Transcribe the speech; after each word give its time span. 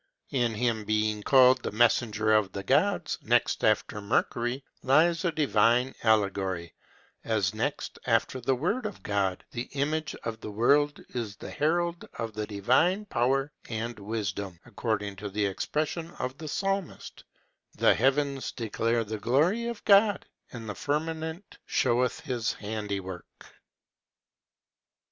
In 0.31 0.55
his 0.55 0.85
being 0.85 1.21
called 1.21 1.61
the 1.61 1.71
messenger 1.71 2.33
of 2.33 2.53
the 2.53 2.63
gods, 2.63 3.19
next 3.21 3.63
after 3.63 4.01
Mercury, 4.01 4.65
lies 4.81 5.23
a 5.23 5.31
divine 5.31 5.93
allegory, 6.01 6.73
as 7.23 7.53
next 7.53 7.99
after 8.07 8.41
the 8.41 8.55
Word 8.55 8.87
of 8.87 9.03
God, 9.03 9.45
the 9.51 9.69
image 9.73 10.15
of 10.23 10.39
the 10.41 10.49
world 10.49 10.99
is 11.09 11.35
the 11.35 11.51
herald 11.51 12.09
of 12.17 12.33
the 12.33 12.47
Divine 12.47 13.05
power 13.05 13.51
and 13.69 13.99
wisdom, 13.99 14.59
according 14.65 15.17
to 15.17 15.29
the 15.29 15.45
expression 15.45 16.09
of 16.17 16.35
the 16.39 16.47
Psalmist: 16.47 17.23
"The 17.75 17.93
heavens 17.93 18.51
declare 18.51 19.03
the 19.03 19.19
glory 19.19 19.67
of 19.67 19.85
God, 19.85 20.25
and 20.51 20.67
the 20.67 20.73
firmament 20.73 21.59
showeth 21.67 22.21
his 22.21 22.53
handiwork." 22.53 23.53